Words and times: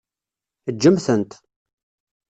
Ǧǧem-tent. 0.75 1.31